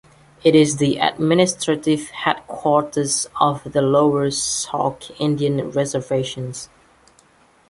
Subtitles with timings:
[0.43, 6.53] It is the administrative headquarters of the Lower Sioux Indian Reservation.